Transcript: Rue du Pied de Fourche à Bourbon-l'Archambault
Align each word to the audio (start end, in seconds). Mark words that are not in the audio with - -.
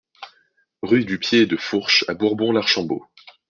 Rue 0.81 1.05
du 1.05 1.19
Pied 1.19 1.45
de 1.45 1.55
Fourche 1.57 2.05
à 2.07 2.15
Bourbon-l'Archambault 2.15 3.05